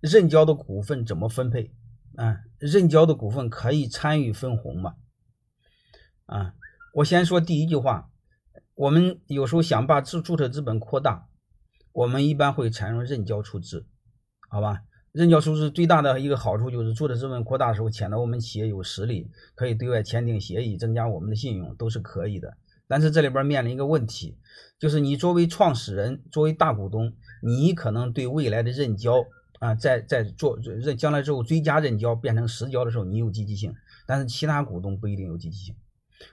[0.00, 1.72] 认缴的股份怎么分配？
[2.16, 4.94] 啊，认缴的股份可以参与分红吗？
[6.26, 6.54] 啊，
[6.94, 8.10] 我先说第一句话，
[8.74, 11.28] 我们有时候想把注注册资本扩大，
[11.92, 13.86] 我们一般会采用认缴出资，
[14.48, 14.82] 好吧？
[15.12, 22.56] 认缴出资最大的一个好处就是注册资本扩大的时候，显得我们企业有实力，可以对外签订协议，增加我们的信用，都是可以的。
[22.86, 24.36] 但是这里边面临一个问题，
[24.78, 27.12] 就是你作为创始人，作为大股东，
[27.42, 29.24] 你可能对未来的认缴。
[29.60, 33.74] 啊，在在做认将来之后追加认缴变成实缴的时候，你有积极性，
[34.06, 35.76] 但是其他股东不一定有积极性。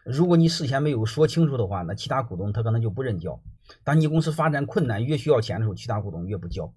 [0.05, 3.41] 如果你事先没有说清楚的话，那其他股东他可能就不认缴。
[3.84, 6.73] 当你公司发展困难越需要钱的时候，其他股东越不交。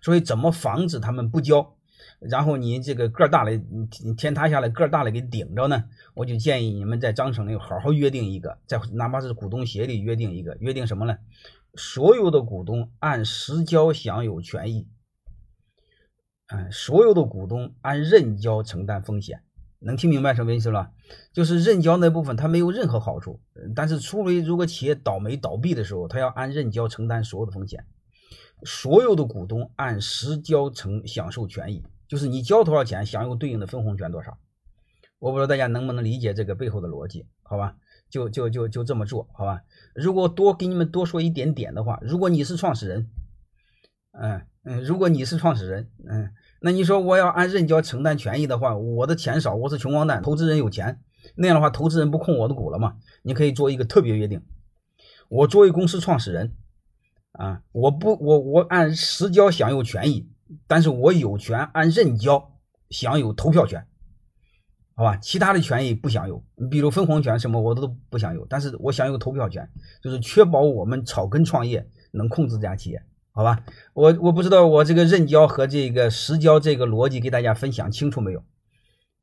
[0.00, 1.76] 所以怎么防止他们不交，
[2.18, 3.56] 然后你这个个儿大的
[4.16, 5.84] 天塌下来个儿大的给顶着呢？
[6.14, 11.16] 我就建议你们在章程里好好约定一个，在哪怕是股东协议里约定一个，约定什么呢？
[11.76, 14.88] 所有的股东按实缴享有权益。
[16.52, 19.42] 嗯，所有的股东按认缴承担风险，
[19.78, 20.90] 能听明白什么意思了？
[21.32, 23.40] 就是认缴那部分它没有任何好处，
[23.74, 27.84] 但是除非如果企业倒霉倒闭的时候，他要按认缴承担所有的风险。
[28.64, 34.38] 所有的股东按实缴承享受权益，就是你交多少钱，享有对应的分红权多少。
[35.18, 37.26] 我不知道大家能不能理解这个背后的逻辑？
[37.42, 37.76] 好吧，
[38.08, 39.62] 就就就就这么做好吧。
[39.94, 43.10] 如果多给你们多说一点点的话，如果你是创始人，
[44.12, 46.30] 嗯嗯，如果你是创始人，嗯。
[46.64, 51.00] 那你说我要按认缴承担权益的话，我的钱少，我是穷光蛋，投资人有钱，
[51.34, 52.94] 那样的话，投资人不控我的股了吗？
[53.24, 54.40] 你可以做一个特别约定，
[55.28, 56.54] 我作为公司创始人，
[57.32, 60.30] 啊，我不，我我按实缴享有权益，
[60.68, 62.52] 但是我有权按认缴
[62.90, 63.84] 享有投票权，
[64.94, 65.16] 好吧？
[65.16, 69.68] 其他的权益不享有，比如分红权什么我都不享有，但是我享有投票权，
[70.00, 73.02] 就是确保我们草根创业能控制这家企业。
[73.34, 78.44] 好吧，我我不知道我这个认交和这个实交这个逻辑给大家分享清楚没有？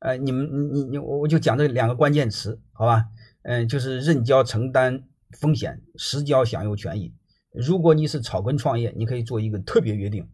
[0.00, 3.04] 呃，你们你你我我就讲这两个关键词，好吧？
[3.42, 5.04] 嗯，就是认交承担
[5.38, 7.14] 风险，实交享有权益。
[7.52, 10.28] 如果你是草根创业，你可以做一个特别约定，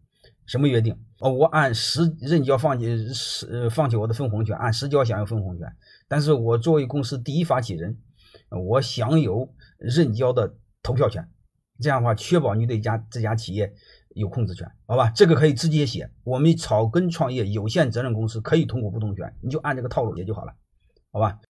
[0.47, 0.97] 什么约定？
[1.19, 5.71] 哦，我按实认交放弃实放弃我的分红权，按实交享有分红权，
[6.07, 7.95] 但是我作为公司第一发起人，
[8.49, 11.29] 我享有认交的投票权。
[11.79, 13.73] 这样的话，确保你对家这家企业
[14.15, 15.09] 有控制权，好吧？
[15.15, 20.53] 这个可以直接写，我们草根创业有限责任公司可以通过不同权，你就按这个套路写就好了，
[21.11, 21.39] 好吧？